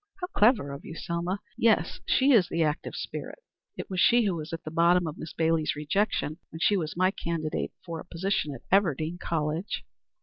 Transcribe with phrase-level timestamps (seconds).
[0.19, 1.41] How clever of you, Selma!
[1.55, 3.37] Yes, she is the active spirit."
[3.77, 6.97] "It was she who was at the bottom of Miss Bailey's rejection when she was
[6.97, 9.85] my candidate for a position at Everdean College."